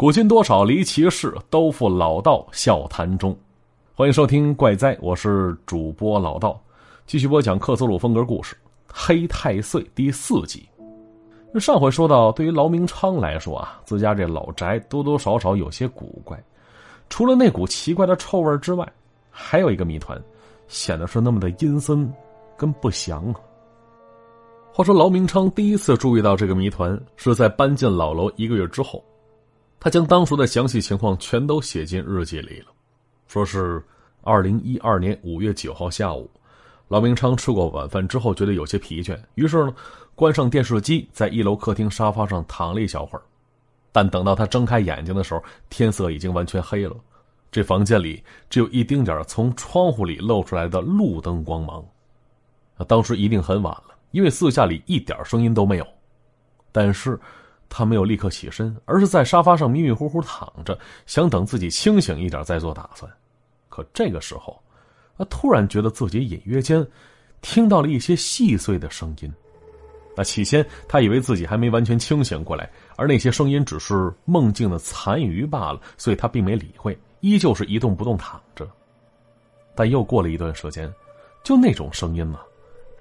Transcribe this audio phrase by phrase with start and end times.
[0.00, 3.36] 古今多少离奇事，都付老道笑谈中。
[3.94, 6.58] 欢迎收听《怪哉》，我是主播老道，
[7.04, 8.56] 继续播讲克苏鲁风格故事
[8.90, 10.66] 《黑太岁》第四集。
[11.56, 16.42] 上回说到，对于劳明昌来说啊，自家这老宅多多少少有些古怪，
[17.10, 18.90] 除了那股奇怪的臭味之外，
[19.30, 20.18] 还有一个谜团，
[20.66, 22.10] 显得是那么的阴森
[22.56, 23.30] 跟不祥。
[24.72, 29.04] 话说劳明昌第一次注意到这个谜团，是在搬进老楼一个月之后。
[29.82, 32.66] 他将当时的详细情况全都写进日记里了，
[33.26, 33.82] 说是
[34.22, 36.30] 二零一二年五月九号下午，
[36.88, 39.74] 劳明昌吃过晚饭之后觉得有些疲倦，于是呢，
[40.14, 43.22] 关上电视机，在一楼客厅沙发上躺了一小会儿。
[43.90, 46.94] 但等到他睁开眼睛的时候，天色已经完全黑了，
[47.50, 51.82] 这房间里只有一丁点从窗户里露出来的路灯光芒。
[52.86, 55.86] 当时一定很晚了，因为四下里一点声音都没有，
[56.70, 57.18] 但是。
[57.70, 63.10] 他没有立刻起身，而是在沙发上迷迷糊糊躺着，想等自己清醒一点再做打算。
[63.68, 64.60] 可这个时候，
[65.16, 66.84] 他突然觉得自己隐约间
[67.40, 69.32] 听到了一些细碎的声音。
[70.16, 78.68] 那起先他以为自己还没完全清醒过来，而那些声音只是梦境的残余罢了，所以他并没理会，依旧是一动不动躺着。
[79.76, 80.92] 但又过了一段时间，
[81.44, 82.40] 就那种声音呢，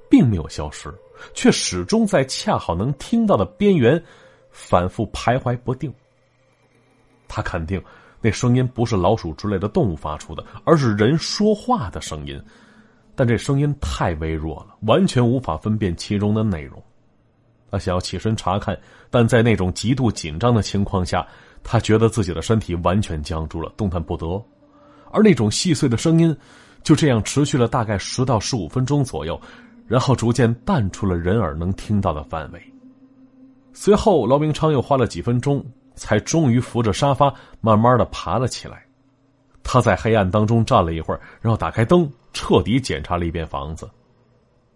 [0.08, 0.94] 并没有消失，
[1.33, 4.02] 却始终在恰好能听到的边缘。
[4.60, 5.92] 反复徘徊不定。
[7.28, 7.82] 他肯定
[8.22, 12.42] 那声音不是老鼠之类的动物发出的，而是人说话的声音。
[13.16, 16.82] 但这声音太微弱了，完全无法分辨其中的内容。
[17.72, 18.78] 他想要起身查看，
[19.10, 21.26] 但在那种极度紧张的情况下，
[21.64, 24.26] 他觉得自己的身体完全僵住了，动弹不得。
[25.12, 26.36] 而那种细碎的声音
[26.84, 29.40] 就这样持续了大概十到十五分钟左右，
[29.88, 32.73] 然后逐渐淡出了人耳能听到的范围。
[33.73, 35.64] 随后，劳明昌又花了几分钟，
[35.95, 38.84] 才终于扶着沙发，慢慢的爬了起来。
[39.64, 43.89] 他在黑暗当中站了一会儿，然后打开灯，彻底检查了一遍房子。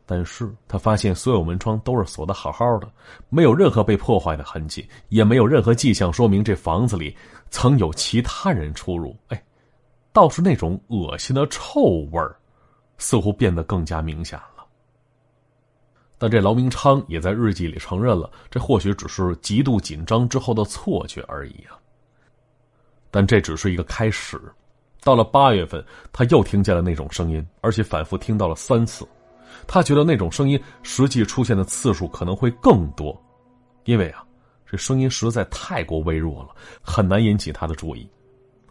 [0.06, 2.88] 但是他发现所有门窗都是锁的好好的，
[3.30, 7.16] 没有任何被破坏的痕迹，也没有任何迹象说明这房子里
[7.50, 9.16] 曾有其他人出入。
[9.30, 9.44] 哎，
[10.12, 11.82] 倒是那种恶心的臭
[12.12, 12.36] 味儿，
[12.98, 14.53] 似乎变得更加明显了。
[16.24, 21.76] 但这劳明昌也在日记里承认了，这或许只是极度紧张之后的错觉而已啊。
[23.12, 24.42] 但这只是一个开始。
[25.04, 25.84] 到了八月份，
[26.14, 29.06] 他又听见了那种声音，而且反复听到了三次。
[29.68, 33.22] 他觉得那种声音实际出现的次数可能会更多，
[33.84, 34.24] 因为啊，
[34.66, 38.10] 这声音实在太过微弱了，很难引起他的注意。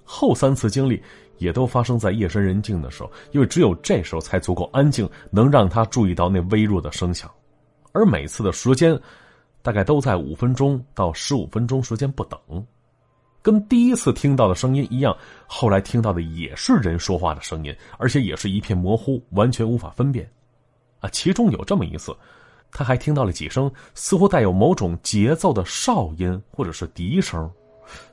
[0.04, 1.02] 后三次经历
[1.36, 7.30] 也都发生在夜深人静的时候，因为只有这时候才足够安静，能让他注意到那微弱的声响。
[7.92, 8.98] 而每次的时间，
[9.60, 12.38] 大概都在五分钟到十五分钟时间不等，
[13.42, 15.16] 跟第一次听到的声音一样。
[15.46, 20.28] 后来听到的也是人说话的声音，而且也是一片模糊，完全无法分辨。
[21.00, 22.16] 啊，其中有这么一次，
[22.70, 27.50] 他还听到了几声似乎带有某种节奏的哨音或者是笛声，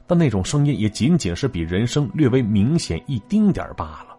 [0.05, 4.17] 但那种声音也仅仅是比人声略微明显一丁点罢了。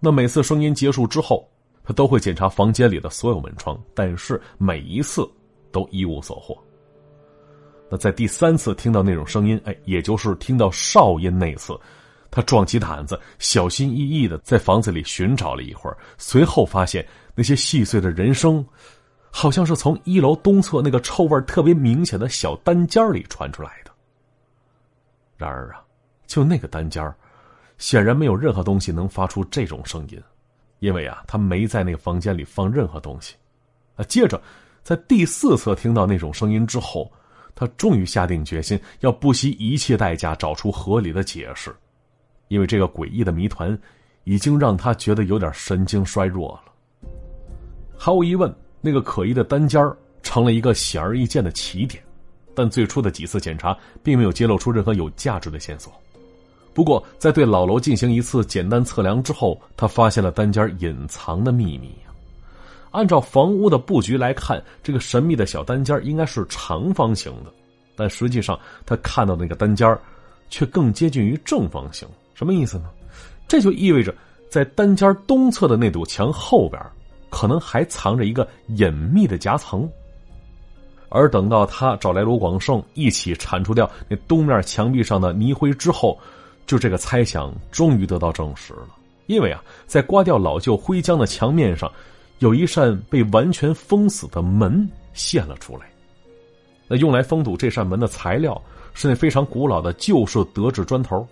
[0.00, 1.48] 那每次声音结束之后。
[1.88, 5.26] 他都会检查房间里的所有门窗，但是每一次
[5.72, 6.54] 都一无所获。
[7.88, 11.74] 那在第三次听到那种声音，哎，也就是听到哨音那次，
[12.30, 17.02] 他壮起胆子，小心翼翼的在房子里寻找了一会儿，随后发现
[17.34, 18.62] 那些细碎的人声，
[19.30, 23.90] 好像是从一楼东侧那个臭味特别明显的小单间里传出来的。
[25.38, 25.82] 然而啊，
[26.26, 27.02] 就那个单间
[27.78, 30.22] 显然没有任何东西能发出这种声音。
[30.80, 33.34] 因为啊，他没在那个房间里放任何东西，
[33.96, 34.40] 啊，接着，
[34.82, 37.10] 在第四次听到那种声音之后，
[37.54, 41.74] 他终于下定决心要不惜一切代价找出合理的解释，
[42.48, 43.76] 因为这个诡异的谜团
[44.24, 46.72] 已经让他觉得有点神经衰弱了。
[47.96, 49.84] 毫无疑问，那个可疑的单间
[50.22, 52.00] 成了一个显而易见的起点，
[52.54, 55.92] 但最初的几次检查并没有揭露出任何有价值的线索。
[56.78, 61.92] 不过，在对老楼进行一次简单测量之后，他发现了单间隐藏的秘密
[62.92, 67.52] 按照房屋的布局来看，这个神秘的小单间应该是长方形的，
[67.96, 69.98] 但实际上他看到那个单间
[70.50, 72.06] 却更接近于正方形。
[72.32, 72.84] 什么意思呢？
[73.48, 74.14] 这就意味着，
[74.48, 76.80] 在单间东侧的那堵墙后边，
[77.28, 79.90] 可能还藏着一个隐秘的夹层。
[81.08, 86.16] 而等到他找来罗广胜一起铲除掉那东面墙壁上的泥灰之后，
[86.68, 88.90] 就这个猜想终于得到证实了，
[89.26, 91.90] 因为啊，在刮掉老旧灰浆的墙面上，
[92.40, 95.90] 有一扇被完全封死的门现了出来。
[96.86, 98.60] 那用来封堵这扇门的材料
[98.92, 101.26] 是那非常古老的旧式德制砖头。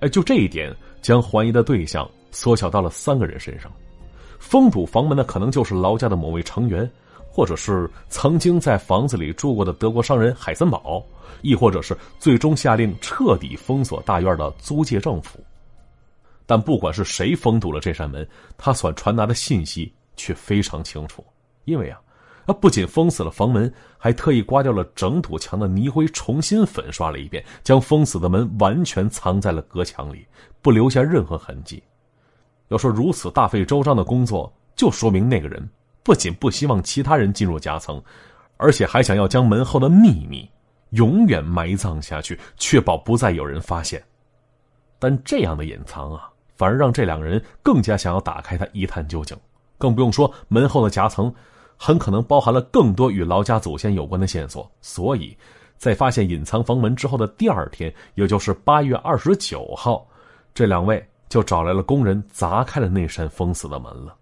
[0.00, 0.70] 哎，就这一点，
[1.00, 3.72] 将怀疑的对象缩小到了三个人身上。
[4.38, 6.88] 封堵房门的可能就是劳家的某位成员，
[7.34, 11.04] 或者是曾经在房子里住过的德国商人海森堡，
[11.42, 15.40] 亦或者是最终下令彻底封锁大院的租界政府。
[16.46, 18.24] 但不管是谁封堵了这扇门，
[18.56, 21.24] 他所传达的信息却非常清楚，
[21.64, 22.00] 因为啊，
[22.46, 30.24] 他不仅封死了房门，还特意刮掉了整堵墙的泥灰，重新粉刷了一遍，将封死的门完全藏在了隔墙里，
[30.62, 31.82] 不留下任何痕迹。
[32.68, 35.68] 要说如此大费周章的工作，就说明那个人
[36.04, 38.00] 不仅不希望其他人进入夹层，
[38.58, 40.48] 而且还想要将门后的秘密
[40.90, 44.00] 永远埋葬下去，确保不再有人发现。
[44.98, 49.36] 但这样的隐藏啊，反而让这两个人更加想要打开它一探究竟。
[49.78, 51.34] 更不用说门后的夹层，
[51.76, 54.70] 很可能包含了更多与劳家祖先有关的线索。
[54.80, 55.36] 所以，
[55.76, 60.06] 在发现隐藏房门之后的第二天，也就是八月二十九号，
[60.54, 61.04] 这两位。
[61.26, 64.14] 就找来了工人，砸开了那扇封死的门了。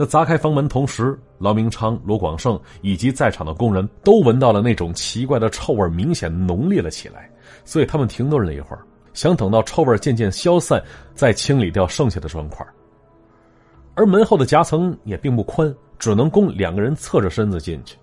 [0.00, 7.30] 那砸开房门同时，劳明昌、罗广胜以及在场的工人都闻到了那种奇怪的臭味，明显浓烈了起来。
[7.66, 8.80] 所以他们停顿了一会儿，
[9.12, 10.82] 想等到臭味渐渐消散，
[11.14, 12.66] 再清理掉剩下的砖块。
[13.94, 17.94] 而门后的夹层也并不宽，只能供两个人侧着身子进去。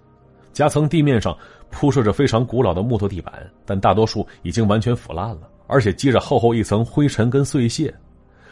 [0.54, 1.36] 夹层地面上
[1.72, 3.34] 铺设着非常古老的木头地板，
[3.66, 5.50] 但大多数已经完全腐烂了。
[5.66, 7.92] 而且积着厚厚一层灰尘跟碎屑，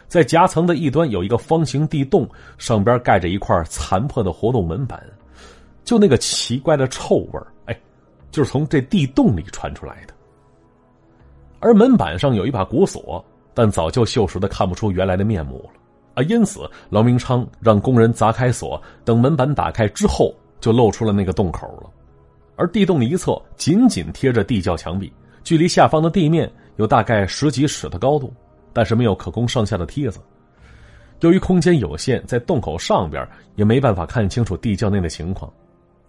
[0.08, 5.02] 在夹层的一端有一个方形地洞，上边盖着一块残破的活动门板，
[5.84, 7.80] 就那个奇怪的臭味哎，
[8.30, 10.14] 就是从这地洞里传出来的。
[11.58, 15.70] 而门板上有一把古锁，但早就锈蚀的看不出原来的面目了
[16.14, 16.22] 啊！
[16.28, 21.90] 因此，劳明昌让工人砸开锁，等门板打开之后，就露出了那个洞口了。
[22.54, 25.12] 而地洞的一侧紧紧贴着地窖墙壁，
[25.42, 26.50] 距离下方的地面。
[26.76, 28.30] 有大概十几尺的高度，
[28.76, 30.20] 但是没有可供上下的梯子。
[31.20, 35.50] 由于空间有限，在洞口上边也没办法看清楚地窖内的情况。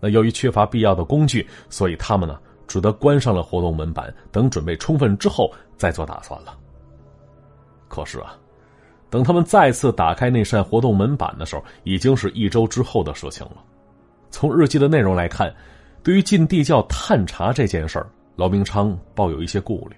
[0.01, 2.37] 那由于缺乏必要的工具，所以他们呢
[2.67, 6.57] 只得关上了活动门板，等准备充分之后再做打算了。
[7.87, 8.35] 可是啊，
[9.09, 13.63] 等他们再次打开那扇活动门板的时候，已经是一周之后的事情了。
[14.29, 15.55] 从日记的内容来看，
[16.03, 19.95] 对于进地窖探查这件事儿，劳明昌抱有一些顾虑。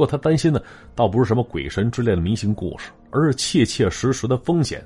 [0.00, 0.64] 不过他担心的
[0.94, 4.82] 倒不是什么鬼神之类的迷信故事，而是切切实实的风险。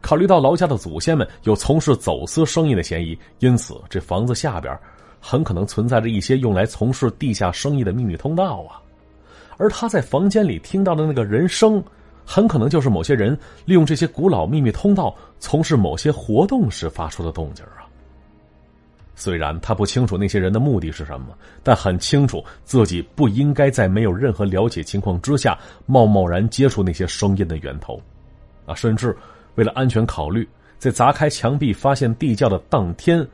[0.00, 4.76] 考虑到劳家的祖先们有从事走私生意的嫌疑，因此这房子下边
[5.20, 8.82] 很可能存在着一些用来从事地下生意的秘密通道啊。
[9.56, 11.80] 而他在房间里听到的那个人声，
[12.26, 17.86] 很可能就是某些人利用这些古老秘密通道从事某些活动时发出的动静啊。
[19.20, 28.00] 虽然他不清楚那些人的目的是什么，但很清楚自己不应该在没有任何了解情况之下，贸贸然接触那些声音的源头。
[28.64, 29.16] 啊，甚至
[29.56, 30.48] 为了安全考虑，
[30.78, 33.26] 在砸开墙壁发现地窖的当天，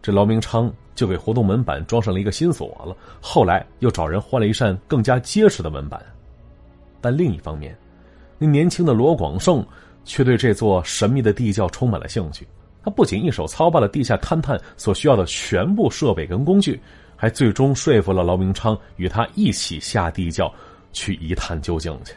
[0.00, 2.96] 这劳明昌就给活动门板装上了一个新锁了。
[3.20, 6.00] 后来又找人换了一扇更加结实的门板。
[7.00, 7.76] 但另一方面，
[8.38, 9.66] 那年轻的罗广胜
[10.04, 12.46] 却对这座神秘的地窖充满了兴趣。
[12.86, 16.80] 他不仅一手操办了地下勘探所需要的全部设备跟工具，
[17.16, 20.48] 还最终说服了劳明昌与他一起下地窖
[20.92, 22.14] 去一探究竟去。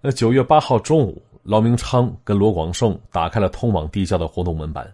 [0.00, 4.88] 那九月八号中午，劳明昌跟罗广胜打开了通往地窖的活动门板，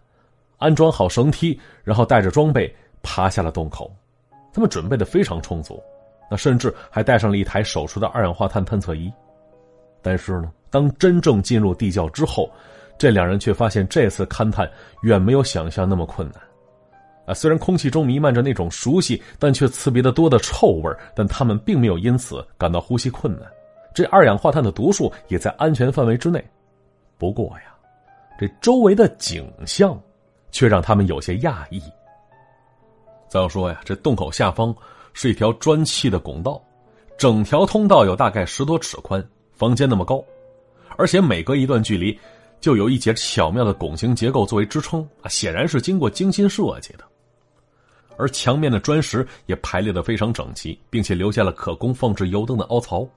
[0.57, 3.95] 安装好绳梯，然后带着装备爬下了洞口。
[4.51, 5.79] 他们准备的非常充足，
[6.31, 9.13] 那甚至还带上了一台手持的二氧化碳探测仪。
[10.01, 12.51] 但是呢，当真正进入地窖之后，
[13.01, 16.43] 这两人却发现，这次勘探远没有想象那么困难。
[17.25, 23.49] 啊，虽然空气中弥漫着那种熟悉但却刺鼻的多的臭味但他们并没有因此感到呼吸困难。
[23.95, 26.45] 这二氧化碳的毒素也在安全范围之内。
[27.17, 27.75] 不过呀，
[28.39, 29.99] 这周围的景象
[30.51, 31.83] 却让他们有些讶异。
[33.29, 34.77] 再说呀，这洞口下方
[35.15, 36.63] 是一条砖砌的拱道，
[37.17, 40.23] 整条通道有大概十多尺宽，房间那么高，
[40.99, 42.19] 而且每隔一段距离。
[42.61, 47.05] 就有一节巧妙的拱形结构作为支撑啊，显然是经过精心设计的。
[48.19, 53.09] 而墙面的砖石也排列的非常整齐，并且留下了可供放置油灯的凹槽。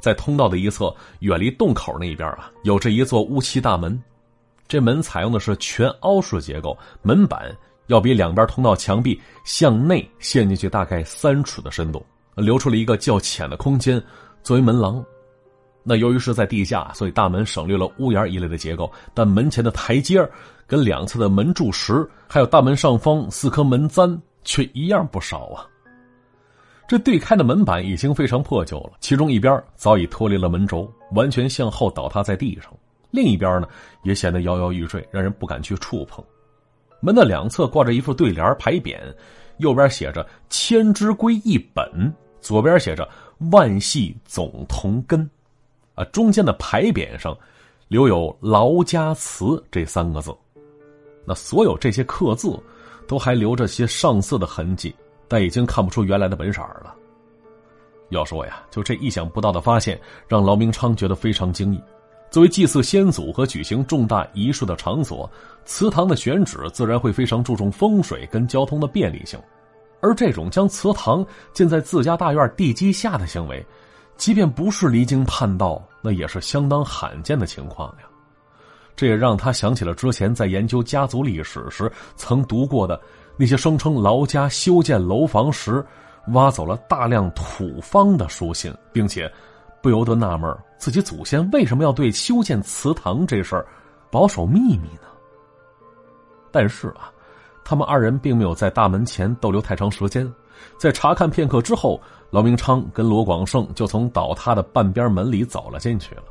[0.00, 3.98] 在通道的一侧，远离洞口那一边啊，有着一座乌漆大门。
[4.68, 7.56] 这门采用的是全凹式结构，门板
[7.86, 12.04] 要比两边通道墙壁向内陷进去大概三尺的深度，
[12.34, 14.02] 留出了一个较浅的空间
[14.42, 15.02] 作为门廊。
[15.84, 20.26] 那由于是在地下，所以大门省略了屋檐一类的结构，但门前的台阶
[20.66, 25.66] 跟两侧的门柱石，还有大门上方四颗门簪，却一样不少啊。
[26.88, 32.70] 这对开的门板已经非常破旧了，其中一边早已脱离了门轴，完全向后倒塌在地上；
[33.10, 33.68] 另一边呢，
[34.02, 36.22] 也显得摇摇欲坠，让人不敢去触碰。
[37.00, 38.96] 门的两侧挂着一副对联牌匾，
[39.58, 41.84] 右边写着“千之归一本”，
[42.40, 43.08] 左边写着
[43.50, 45.28] “万系总同根”。
[46.06, 47.36] 中间的牌匾上
[47.88, 50.34] 留有“劳家祠”这三个字。
[51.24, 52.58] 那所有这些刻字，
[53.06, 54.94] 都还留着些上色的痕迹。
[55.28, 56.94] 但已经看不出原来的本色了。
[58.10, 61.82] 要说呀，就这意想不到的发现，让劳明昌觉得非常惊异。
[62.30, 65.30] 作为祭祀先祖和举行重大仪式的场所，
[65.64, 69.40] 祠堂的选址自然会非常注重风水跟交通的便利性。
[70.02, 73.64] 而这种将祠堂建在自家大院地基下的行为，
[74.16, 78.04] 即便不是离经叛道，那也是相当罕见的情况呀。
[78.94, 83.00] 这也让他想起了之前在研究家族历史时曾读过的。
[83.34, 85.84] 那些声称劳家修建楼房时
[86.28, 89.32] 挖走了大量土方的书信，并且
[89.82, 93.66] 不由得纳闷自己祖先为什么要对修建祠堂这事儿
[94.10, 95.08] 保守秘密呢？
[96.52, 97.10] 但是啊，
[97.64, 100.30] 他们二人并没有在大门前逗留太长时间，
[100.76, 101.98] 在查看片刻之后，
[102.32, 106.22] 劳明昌跟罗广胜就从倒塌的半边门里走了进去了。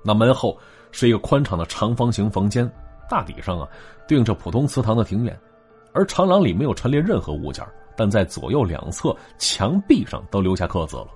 [0.00, 0.56] 那门后
[0.92, 2.70] 是一个宽敞的长方形房间，
[3.10, 3.68] 大体上啊
[4.06, 5.38] 对应着普通祠堂的庭院。
[5.92, 7.66] 而长廊里没有陈列任何物件，
[7.96, 11.08] 但在左右两侧墙壁上都留下刻字了。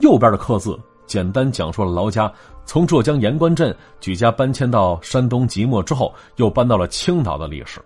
[0.00, 2.32] 右边的刻字简单讲述了劳家
[2.64, 7.78] 从浙江盐官镇举家搬迁到山东即墨之后，又搬到了青岛的历史；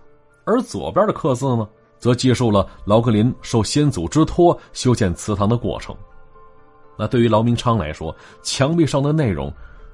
[0.44, 5.96] 而左边的刻字呢，则记述了劳格林受先祖之托修建祠堂的过程。
[6.96, 9.52] 那对于劳明昌来说，墙壁上的内容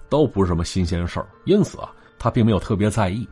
[0.08, 3.28] 都不是什么新鲜事儿，因此啊，他并没有特别在意。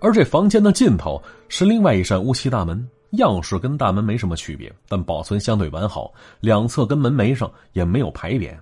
[0.00, 6.12] 而这房间的尽头是另外一扇乌漆大门，样式跟大门没什么区别，但保存相对完好。
[6.40, 8.56] 两侧跟门楣上也没有牌匾。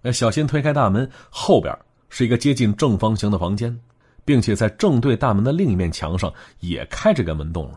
[0.00, 1.76] 那小心推开大门，后边
[2.08, 3.78] 是一个接近正方形的房间，
[4.24, 7.70] 并且在正对大门的另一面墙上也开着个门洞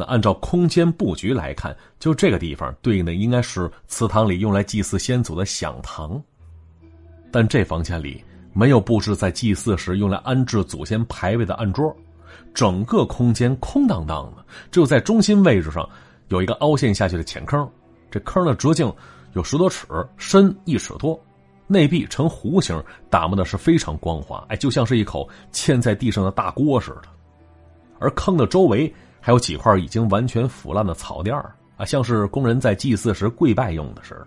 [0.00, 6.18] 那按照空间布局来看，就这个地方对应的应该是祠堂里用来祭祀先祖的享堂。
[7.30, 11.94] 但这房间里没有布置在祭祀时用来安置祖先牌位的案桌。
[12.54, 15.86] 整个空间空荡荡的，只有在中心位置上
[16.28, 17.68] 有一个凹陷下去的浅坑，
[18.10, 18.90] 这坑的直径
[19.34, 21.20] 有十多尺，深一尺多，
[21.66, 27.02] 内壁呈弧形，打磨的是非常光滑，哎，就像是一口嵌在地上的大锅似的。
[27.98, 28.90] 而坑的周围
[29.20, 31.36] 还有几块已经完全腐烂的草垫
[31.76, 34.14] 啊，像是工人在祭祀时跪拜用的似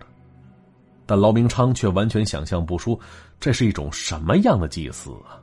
[1.06, 2.98] 但劳明昌却完全想象不出
[3.38, 5.36] 这是一种什么样的祭祀啊。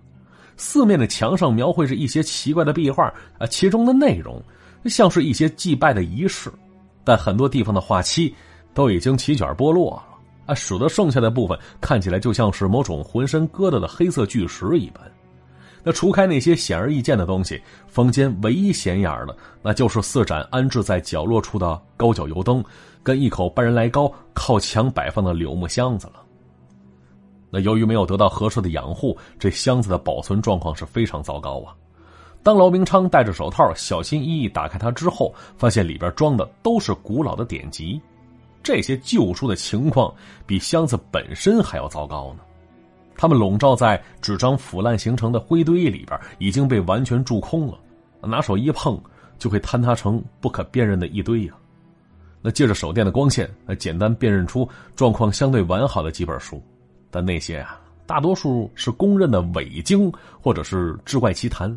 [0.57, 4.41] 四面的墙上描绘着一些奇怪的壁画啊，其中的内容
[4.85, 6.51] 像是一些祭拜的仪式，
[7.03, 8.33] 但很多地方的画漆
[8.73, 10.03] 都已经起卷剥落了
[10.47, 15.03] 啊，使得剩下的部分看起来就像是某种浑身疙瘩的黑色巨石一般。
[15.83, 22.63] 那除开那些显而易见的东西，房间唯一显眼的，那就是四盏安置在角落处的高脚油灯，
[23.01, 26.21] 跟一口半人来高靠墙摆放的柳木箱子了。
[27.49, 31.75] 那由于没有得到合适的养护，这箱子的保存状况是非常糟糕啊。
[32.43, 38.01] 当劳明昌戴着手套，小心翼翼打开它之后，发现里边装的都是古老的典籍，
[38.63, 40.13] 这些旧书的情况
[40.45, 42.43] 比箱子本身还要糟糕呢。
[43.21, 47.77] 它们笼罩在纸张腐烂形成的灰堆里边，已经被完全蛀空了，
[48.23, 48.99] 拿手一碰
[49.37, 51.53] 就会坍塌成不可辨认的一堆呀。
[52.41, 56.59] 那借着手电的光线，那简单辨认出状况相对完好的几本书。
[57.11, 60.11] 但那些啊，大多数是公认的伪经
[60.41, 61.69] 或者是志怪奇谈，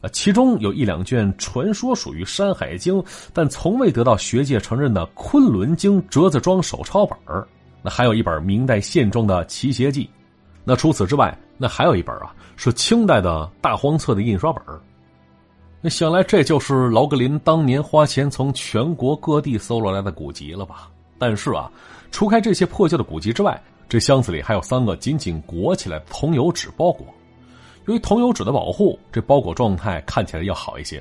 [0.00, 2.94] 啊，其中有一两卷传说属于《山海经》，
[3.34, 7.18] 但从未得到学界承认的《昆仑经》折子装手抄本
[7.82, 10.04] 那还有一本明代现装的《奇邪记》，
[10.68, 14.62] 那除此之外，那还有一本啊，是清代的大荒册的印刷本
[15.80, 20.90] 那想来这就是劳格林当年花钱从全国各地搜罗来的古籍了吧？
[21.18, 21.70] 但是啊，
[22.10, 27.06] 除开这些破旧的古籍之外，这箱子里还有三个紧紧裹起来的桐油纸包裹，
[27.84, 31.00] 由于桐油纸的保护，这包裹状态看起来要好一些。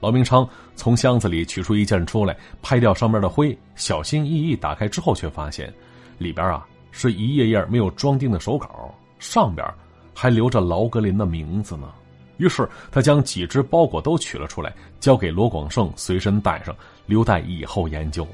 [0.00, 5.70] 劳明昌从箱子里取出一件出来，拍掉上面的灰，小心翼翼打开之后，却发现
[6.16, 6.66] 里边啊
[6.98, 9.66] 是一页页没有装订的手稿，上边
[10.14, 11.92] 还留着劳格林的名字呢。
[12.38, 16.74] 于是他将几只包裹都取了出来，交给罗广胜随身带上，
[17.04, 18.26] 留待以后研究。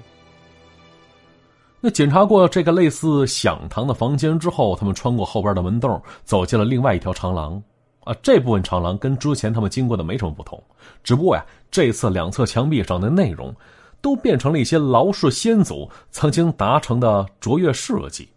[1.80, 7.60] 那检查过这个类似响堂的房间之后，他们穿过后边的门洞，走进了另外一条长廊。
[8.04, 10.62] 啊，这部分长廊跟之前他们经过的没什么不同，
[11.02, 13.52] 只不过呀，这次两侧墙壁上的内容
[14.00, 18.28] 都变成了一些劳氏先祖曾经达成的卓越事迹。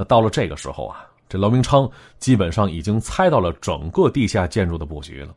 [0.00, 1.86] 那到了这个时候啊，这劳明昌
[2.18, 5.34] 基本上已经猜到了整个地下建筑的布局了。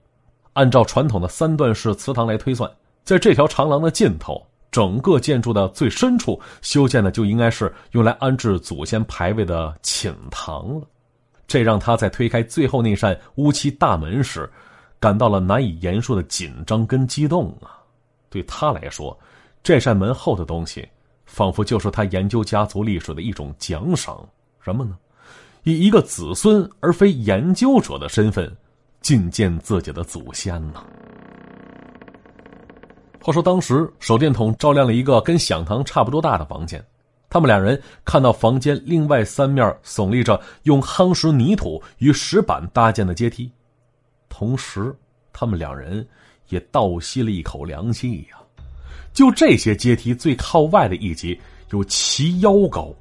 [0.54, 2.72] 按照传统的三段式祠堂来推算，
[3.04, 4.42] 在这条长廊的尽头。
[4.72, 10.88] 整个建筑的最深处修建的就应该是用来安置祖先牌位的寝堂了，
[11.46, 14.50] 这让他在推开最后那扇乌漆大门时，
[14.98, 17.84] 感到了难以言说的紧张跟激动啊！
[18.30, 19.16] 对他来说，
[19.62, 20.88] 这扇门后的东西，
[21.26, 24.28] 仿佛就是他研究家族历史的一种奖赏。
[24.64, 24.98] 什么呢？
[25.64, 28.50] 以一个子孙而非研究者的身份，
[29.02, 30.82] 觐见自己的祖先呢？
[33.22, 36.84] 话说，当时手电筒照亮了一个跟响堂差不多大的房间，
[37.30, 43.52] 他们两人看到房间另外三面耸立着用夯实泥土与石板搭建的阶梯，
[44.30, 44.96] 同时，
[45.32, 46.06] 他们两人
[46.50, 48.38] 也倒吸了一口凉气呀。
[49.14, 51.40] 就这些阶梯最靠外的一级
[51.72, 52.94] 有齐腰高，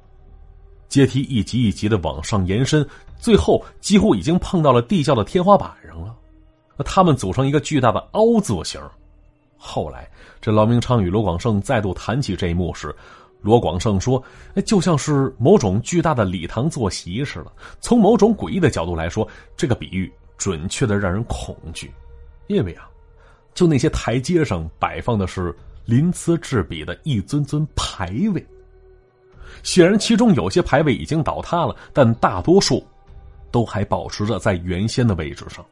[0.93, 6.15] 阶梯一级一级的往上延伸，最后几乎已经碰到了地窖的天花板上了。
[6.77, 8.79] 那他们组成一个巨大的凹字形。
[9.57, 10.07] 后来，
[10.39, 12.95] 这劳明昌与罗广胜再度谈起这一幕时，
[13.41, 14.23] 罗广胜说
[14.53, 17.51] ：“哎，就像是某种巨大的礼堂坐席似的。
[17.81, 21.91] 从某种诡异的角度来说，这个比喻准确的让人恐惧，
[22.45, 22.87] 因为啊，
[23.55, 25.51] 就那些台阶上摆放的是
[25.85, 28.45] 鳞次栉比的一尊尊牌位。
[29.61, 32.83] 显然，其中有些牌位已经倒塌了，但大多数
[33.51, 35.63] 都还保持着在原先的位置上。”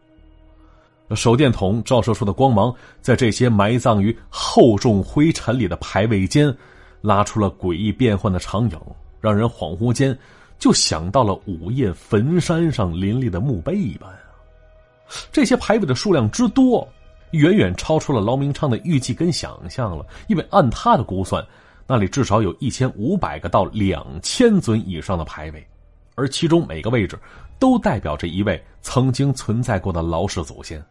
[1.16, 6.56] 手电筒照射出的光芒，在这些埋葬于厚重灰尘里的牌位间，
[7.02, 8.80] 拉出了诡异变幻的长影，
[9.20, 10.18] 让人恍惚间
[10.58, 14.24] 就想到了午夜坟山上林立的墓碑一般啊！
[15.34, 16.88] 这些牌位的数量之多，
[17.32, 20.06] 远远超出了劳明昌的预计跟想象了。
[20.28, 21.46] 因为按他的估算，
[21.92, 25.68] 那里至少有一千五百个到两千尊以上的牌位，
[26.16, 27.20] 而其中每个位置
[27.60, 30.82] 都代表着一位曾经存在过的劳氏祖先。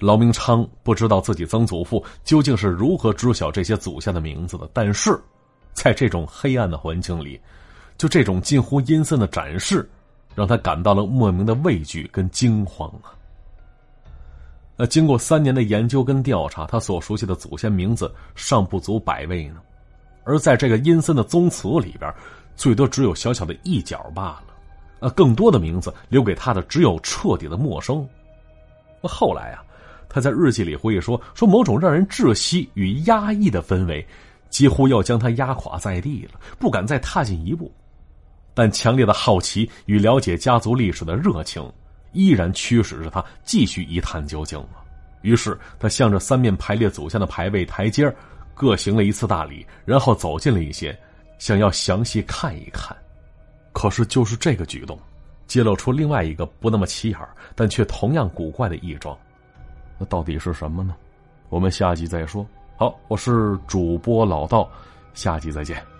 [0.00, 5.16] 劳明昌不知道自己曾祖父究竟是如何知晓这些祖先的名字的，但是，
[5.72, 7.40] 在这种黑暗的环境里，
[7.96, 9.88] 就这种近乎阴森的展示，
[10.34, 13.14] 让他感到了莫名的畏惧跟惊慌啊！
[14.76, 19.60] 那经过三年的研究跟调查，他所熟悉的祖先名字尚不足百位呢，
[20.26, 22.12] 而在这个阴森的宗祠里边，
[22.54, 24.44] 最多只有小小的一角罢了。
[24.98, 28.06] 呃，更多的名字留给他的只有彻底的陌生。
[29.00, 29.62] 后来啊。
[30.08, 34.06] 他在日记里回忆说：“说某种让人窒息与压抑的氛围，
[34.48, 37.70] 几乎要将他压垮在地了，不敢再踏进一步。
[38.54, 41.70] 但强烈的好奇与了解家族历史的热情，
[42.12, 44.64] 依然驱使着他继续一探究竟。
[45.20, 48.10] 于是，他向着三面排列祖先的牌位台阶
[48.56, 50.98] 各行了一次大礼，然后走近了一些，
[51.38, 52.96] 想要详细看一看。
[53.72, 54.98] 可是，就是这个举动，
[55.46, 57.18] 揭露出另外一个不那么起眼
[57.54, 59.16] 但却同样古怪的异状。”
[59.98, 60.96] 那到底是什么呢？
[61.50, 62.44] 我们下集再说。
[62.78, 64.68] 好，我是主播老道，
[65.12, 65.95] 下集再见。